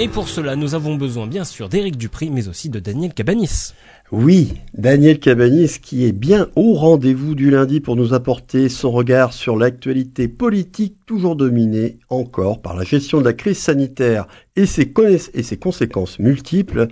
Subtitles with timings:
[0.00, 3.74] Et pour cela, nous avons besoin bien sûr d'Éric Dupri, mais aussi de Daniel Cabanis.
[4.12, 9.32] Oui, Daniel Cabanis qui est bien au rendez-vous du lundi pour nous apporter son regard
[9.32, 14.94] sur l'actualité politique toujours dominée encore par la gestion de la crise sanitaire et ses,
[15.34, 16.86] et ses conséquences multiples.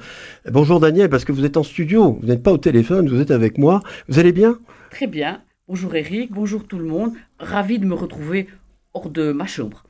[0.50, 3.30] Bonjour Daniel, parce que vous êtes en studio, vous n'êtes pas au téléphone, vous êtes
[3.30, 3.82] avec moi.
[4.08, 4.58] Vous allez bien?
[4.90, 5.42] Très bien.
[5.68, 7.12] Bonjour Eric, bonjour tout le monde.
[7.38, 8.48] Ravi de me retrouver
[8.94, 9.85] hors de ma chambre.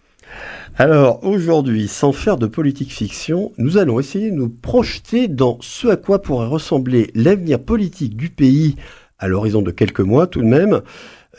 [0.76, 5.88] Alors aujourd'hui, sans faire de politique fiction, nous allons essayer de nous projeter dans ce
[5.88, 8.76] à quoi pourrait ressembler l'avenir politique du pays
[9.18, 10.82] à l'horizon de quelques mois tout de même.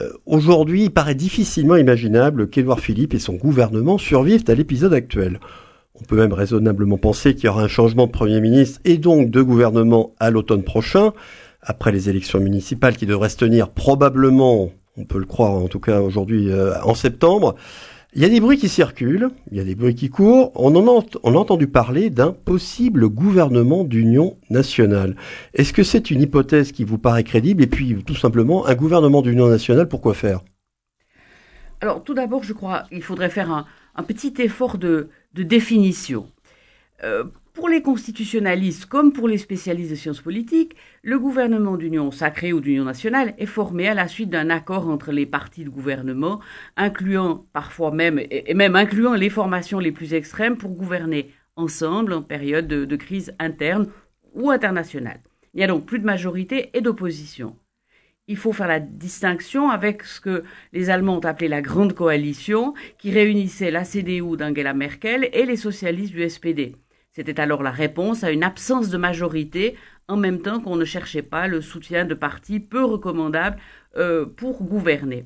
[0.02, 5.40] Euh, aujourd'hui, il paraît difficilement imaginable qu'Édouard Philippe et son gouvernement survivent à l'épisode actuel.
[6.00, 9.31] On peut même raisonnablement penser qu'il y aura un changement de Premier ministre et donc
[9.31, 11.14] de gouvernement à l'automne prochain,
[11.62, 15.80] après les élections municipales qui devraient se tenir probablement, on peut le croire en tout
[15.80, 17.56] cas aujourd'hui, euh, en septembre.
[18.18, 20.52] Il y a des bruits qui circulent, il y a des bruits qui courent.
[20.56, 25.16] On, a, entendu parler d'un possible gouvernement d'union nationale.
[25.54, 29.22] Est-ce que c'est une hypothèse qui vous paraît crédible Et puis, tout simplement, un gouvernement
[29.22, 30.42] d'union nationale, pourquoi faire?
[31.80, 36.28] Alors, tout d'abord, je crois qu'il faudrait faire un, petit effort de, de définition.
[37.04, 37.26] Euh,
[37.58, 42.61] pour les constitutionnalistes comme pour les spécialistes de sciences politiques, le gouvernement d'union sacrée ou
[42.61, 46.39] d'union nationale est formé à la suite d'un accord entre les partis de gouvernement,
[46.75, 52.22] incluant parfois même, et même incluant les formations les plus extrêmes pour gouverner ensemble en
[52.22, 53.88] période de, de crise interne
[54.35, 55.22] ou internationale.
[55.55, 57.55] Il y a donc plus de majorité et d'opposition.
[58.28, 62.75] Il faut faire la distinction avec ce que les Allemands ont appelé la Grande Coalition,
[63.00, 66.75] qui réunissait la CDU d'Angela Merkel et les socialistes du SPD.
[67.18, 69.76] C'était alors la réponse à une absence de majorité,
[70.08, 73.58] en même temps qu'on ne cherchait pas le soutien de partis peu recommandables
[73.98, 75.26] euh, pour gouverner.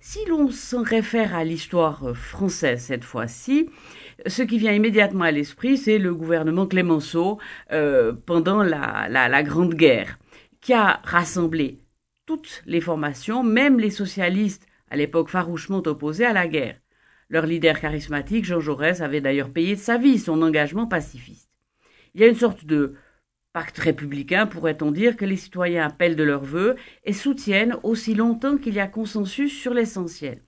[0.00, 3.70] Si l'on s'en réfère à l'histoire française cette fois-ci,
[4.26, 7.38] ce qui vient immédiatement à l'esprit, c'est le gouvernement Clémenceau
[7.70, 10.18] euh, pendant la, Grande Guerre,
[10.60, 11.78] qui a rassemblé
[12.26, 16.80] toutes les formations, même les socialistes à l'époque farouchement opposés à la guerre.
[17.30, 21.48] Leur leader charismatique, Jean Jaurès, avait d'ailleurs payé de sa vie son engagement pacifiste.
[22.14, 22.94] Il y a une sorte de
[23.52, 26.74] pacte républicain, pourrait-on dire, que les citoyens appellent de leur vœu
[27.04, 30.42] et soutiennent aussi longtemps qu'il y a consensus sur l'essentiel.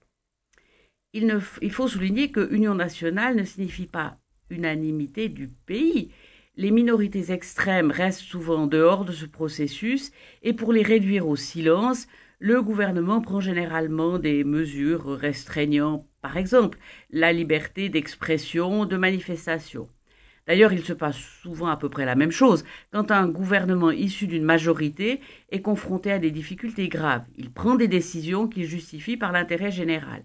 [1.13, 4.19] Il, faut souligner que union nationale ne signifie pas
[4.51, 6.11] unanimité du pays.
[6.57, 10.11] Les minorités extrêmes restent souvent en dehors de ce processus
[10.43, 16.79] et pour les réduire au silence, le gouvernement prend généralement des mesures restreignant, par exemple,
[17.11, 19.89] la liberté d'expression, de manifestation.
[20.47, 24.27] D'ailleurs, il se passe souvent à peu près la même chose quand un gouvernement issu
[24.27, 27.25] d'une majorité est confronté à des difficultés graves.
[27.37, 30.25] Il prend des décisions qu'il justifie par l'intérêt général.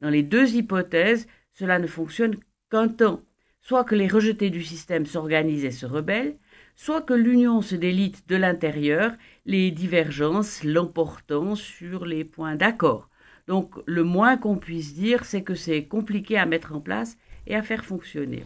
[0.00, 2.36] Dans les deux hypothèses, cela ne fonctionne
[2.70, 3.22] qu'un temps.
[3.60, 6.36] Soit que les rejetés du système s'organisent et se rebellent,
[6.76, 9.12] soit que l'union se délite de l'intérieur,
[9.44, 13.07] les divergences l'emportant sur les points d'accord.
[13.48, 17.16] Donc le moins qu'on puisse dire, c'est que c'est compliqué à mettre en place
[17.46, 18.44] et à faire fonctionner.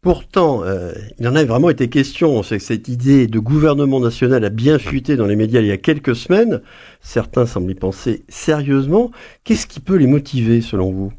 [0.00, 2.42] Pourtant, euh, il en a vraiment été question.
[2.42, 5.70] C'est que cette idée de gouvernement national a bien fuité dans les médias il y
[5.70, 6.60] a quelques semaines.
[7.00, 9.12] Certains semblent y penser sérieusement.
[9.44, 11.12] Qu'est-ce qui peut les motiver, selon vous?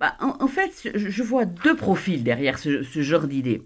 [0.00, 3.62] Bah, en, en, fait, je vois deux profils derrière ce, ce genre d'idée.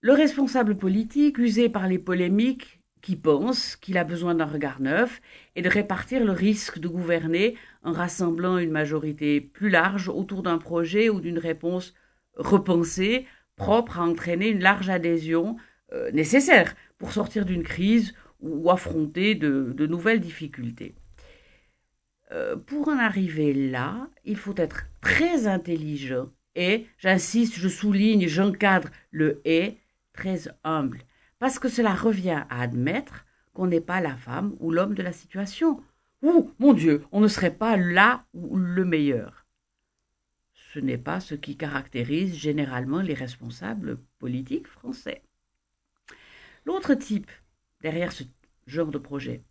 [0.00, 5.20] Le responsable politique, usé par les polémiques, qui pense qu'il a besoin d'un regard neuf
[5.56, 10.56] et de répartir le risque de gouverner en rassemblant une majorité plus large autour d'un
[10.56, 11.92] projet ou d'une réponse
[12.34, 13.26] repensée,
[13.56, 15.58] propre à entraîner une large adhésion
[15.92, 20.94] euh, nécessaire pour sortir d'une crise ou, affronter de, nouvelles difficultés.
[22.32, 28.88] Euh, pour en arriver là, il faut être très intelligent et, j'insiste, je souligne, j'encadre
[29.10, 29.76] le et,
[30.14, 31.00] très humble,
[31.44, 35.12] parce que cela revient à admettre qu'on n'est pas la femme ou l'homme de la
[35.12, 35.84] situation.
[36.22, 39.46] Ou, mon Dieu, on ne serait pas là ou le meilleur.
[40.54, 45.22] Ce n'est pas ce qui caractérise généralement les responsables politiques français.
[46.64, 47.30] L'autre type,
[47.82, 48.24] derrière ce
[48.66, 49.44] genre de projet,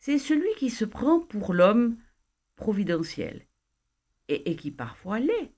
[0.00, 1.96] c'est celui qui se prend pour l'homme
[2.56, 3.46] providentiel
[4.28, 5.54] et, et qui parfois l'est.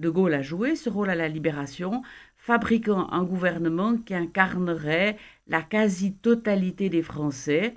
[0.00, 2.02] De Gaulle a joué ce rôle à la libération,
[2.38, 7.74] fabriquant un gouvernement qui incarnerait la quasi-totalité des Français,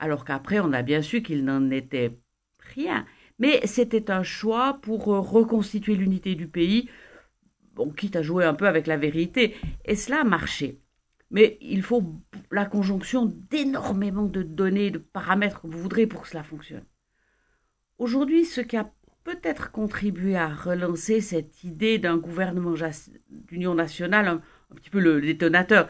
[0.00, 2.18] alors qu'après on a bien su qu'il n'en était
[2.58, 3.06] rien.
[3.38, 6.90] Mais c'était un choix pour reconstituer l'unité du pays,
[7.74, 10.80] bon, quitte à jouer un peu avec la vérité, et cela a marché.
[11.30, 12.02] Mais il faut
[12.50, 16.84] la conjonction d'énormément de données, de paramètres que vous voudrez pour que cela fonctionne.
[17.98, 18.76] Aujourd'hui, ce qui
[19.24, 22.74] peut-être contribué à relancer cette idée d'un gouvernement
[23.50, 24.42] l'Union nationale un,
[24.74, 25.88] petit peu le détonateur.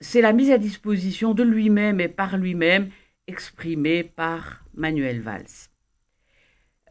[0.00, 2.90] C'est la mise à disposition de lui-même et par lui-même,
[3.26, 5.68] exprimée par Manuel Valls.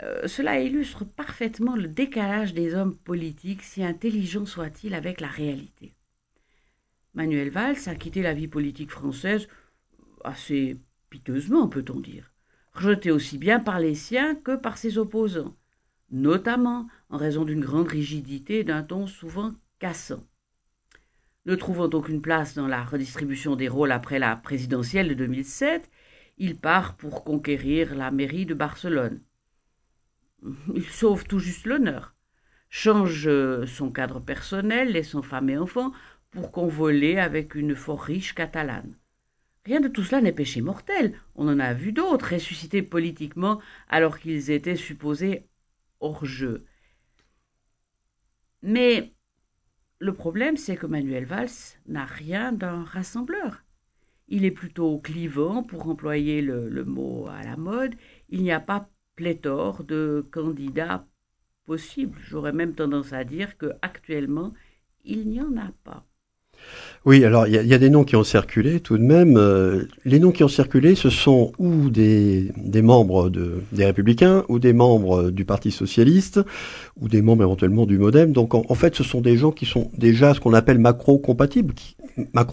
[0.02, 5.94] Euh, cela illustre parfaitement le décalage des hommes politiques, si intelligents soient-ils avec la réalité.
[7.14, 9.48] Manuel Valls a quitté la vie politique française
[10.24, 10.78] assez
[11.10, 12.29] piteusement, peut-on dire,
[12.80, 15.56] rejeté aussi bien par les siens que par ses opposants,
[16.12, 20.24] notamment en raison d'une grande rigidité et d'un ton souvent cassant.
[21.46, 25.90] Ne trouvant aucune place dans la redistribution des rôles après la présidentielle de 2007,
[26.38, 29.22] il part pour conquérir la mairie de Barcelone.
[30.74, 32.16] Il sauve tout juste l'honneur,
[32.70, 35.92] change euh, son cadre personnel, laissant femme et enfants,
[36.32, 38.96] pour convoler avec une fort riche catalane.
[39.66, 41.20] Rien de tout cela n'est péché mortel.
[41.36, 45.48] On en a vu d'autres ressuscités politiquement alors qu'ils étaient supposés
[46.00, 46.66] hors jeu.
[48.62, 49.14] Mais
[50.00, 53.64] le problème, c'est que Manuel Valls n'a rien d'un rassembleur.
[54.30, 57.96] Il est plutôt clivant, pour employer le, le mot à la mode.
[58.30, 61.08] Il n'y a pas pléthore de candidats
[61.66, 62.20] possibles.
[62.22, 64.54] J'aurais même tendance à dire que actuellement,
[65.04, 66.09] il n'y en a pas.
[67.06, 69.38] Oui, alors il y, a des noms qui ont circulé tout de même.
[69.38, 72.52] Euh, les noms qui ont circulé, ce sont ou des,
[72.84, 76.42] membres de, des Républicains, ou des membres du Parti Socialiste,
[77.00, 78.34] ou des membres éventuellement du MoDem.
[78.34, 81.74] Donc en, fait, ce sont des gens qui sont déjà ce qu'on appelle macro-compatibles,
[82.34, 82.46] pas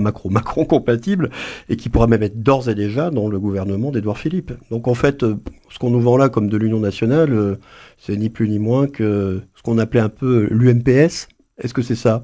[0.00, 1.30] macro, Macron compatibles,
[1.70, 4.52] et qui pourraient même être d'ores et déjà dans le gouvernement d'Édouard Philippe.
[4.70, 5.36] Donc en fait, euh,
[5.70, 7.56] ce qu'on nous vend là comme de l'Union nationale, euh,
[7.96, 11.28] c'est ni plus ni moins que ce qu'on appelait un peu l'UMPS.
[11.58, 12.22] Est-ce que c'est ça?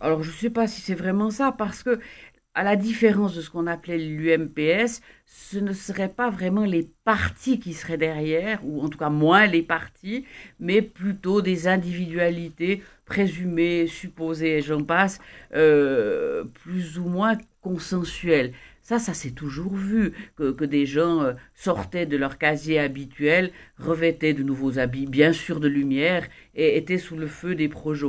[0.00, 1.98] Alors je ne sais pas si c'est vraiment ça, parce que
[2.54, 7.60] à la différence de ce qu'on appelait l'UMPS, ce ne seraient pas vraiment les partis
[7.60, 10.24] qui seraient derrière, ou en tout cas moins les partis,
[10.58, 15.20] mais plutôt des individualités présumées, supposées, et j'en passe,
[15.54, 18.54] euh, plus ou moins consensuelles.
[18.80, 24.32] Ça, ça s'est toujours vu, que, des gens euh, sortaient de leur casier habituel, revêtaient
[24.32, 28.06] de nouveaux habits, bien sûr de lumière, et étaient sous le feu des projets.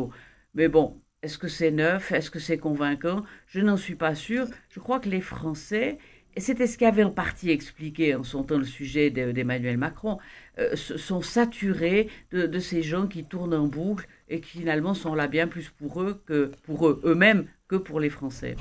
[0.54, 2.12] Mais bon, est-ce que c'est neuf?
[2.12, 3.24] Est-ce que c'est convaincant?
[3.48, 4.46] Je n'en suis pas sûre.
[4.70, 5.98] Je crois que les Français,
[6.36, 10.20] et c'était ce qu'avait en partie expliqué en son le sujet d'Emmanuel Macron,
[10.60, 15.28] euh, sont saturés de, ces gens qui tournent en boucle et qui finalement sont là
[15.28, 18.56] bien plus pour eux que pour eux eux-mêmes que pour les Français.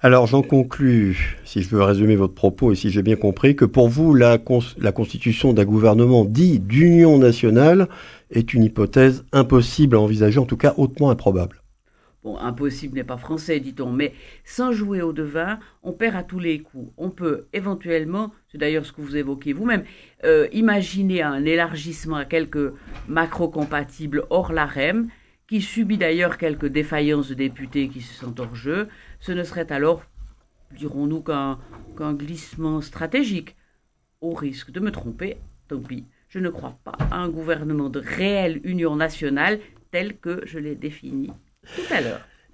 [0.00, 3.66] Alors j'en conclus, si je veux résumer votre propos et si j'ai bien compris, que
[3.66, 7.88] pour vous la constitution d'un gouvernement dit d'union nationale
[8.30, 11.59] est une hypothèse impossible à envisager, en tout cas hautement improbable.
[12.22, 14.12] Bon, impossible n'est pas français, dit-on, mais
[14.44, 16.92] sans jouer au devin, on perd à tous les coups.
[16.98, 19.84] On peut éventuellement, c'est d'ailleurs ce que vous évoquez vous-même,
[20.24, 22.74] euh, imaginer un élargissement à quelques
[23.08, 25.08] macro-compatibles hors l'AREM,
[25.48, 28.88] qui subit d'ailleurs quelques défaillances de députés qui se sentent hors jeu.
[29.18, 30.04] Ce ne serait alors,
[30.76, 31.58] dirons-nous, qu'un
[32.12, 33.56] glissement stratégique.
[34.20, 35.38] Au risque de me tromper,
[35.68, 36.04] tant pis.
[36.28, 39.58] Je ne crois pas à un gouvernement de réelle union nationale
[39.90, 41.30] tel que je l'ai défini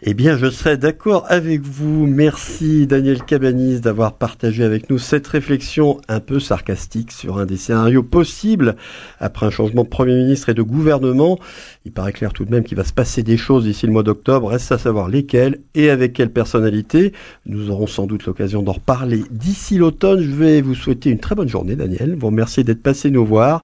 [0.03, 2.07] Eh bien, je serais d'accord avec vous.
[2.07, 7.57] Merci Daniel Cabanis d'avoir partagé avec nous cette réflexion un peu sarcastique sur un des
[7.57, 8.77] scénarios possibles
[9.21, 11.39] après un changement de Premier ministre et de gouvernement.
[11.87, 14.03] Il paraît clair tout de même qu'il va se passer des choses d'ici le mois
[14.03, 14.49] d'octobre.
[14.49, 17.15] Reste à savoir lesquelles et avec quelle personnalité.
[17.47, 20.21] Nous aurons sans doute l'occasion d'en reparler d'ici l'automne.
[20.21, 22.17] Je vais vous souhaiter une très bonne journée, Daniel.
[22.17, 23.55] Vous remercier d'être passé nous voir.